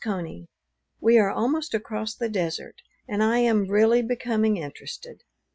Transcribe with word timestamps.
CONEY, 0.03 0.47
We 0.99 1.19
are 1.19 1.29
almost 1.29 1.75
across 1.75 2.15
the 2.15 2.27
desert, 2.27 2.81
and 3.07 3.21
I 3.21 3.37
am 3.37 3.67
really 3.69 4.01
becoming 4.01 4.57
interested. 4.57 5.21